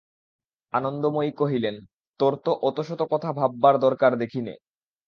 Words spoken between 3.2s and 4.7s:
ভাববার দরকার দেখি নে।